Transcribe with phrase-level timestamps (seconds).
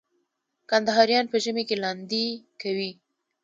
[0.69, 2.27] کندهاریان په ژمي کي لاندی
[2.61, 2.91] کوي.